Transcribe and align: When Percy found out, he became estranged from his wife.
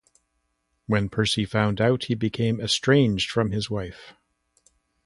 When 0.87 1.09
Percy 1.09 1.45
found 1.45 1.79
out, 1.79 2.05
he 2.05 2.15
became 2.15 2.59
estranged 2.59 3.29
from 3.29 3.51
his 3.51 3.69
wife. 3.69 4.15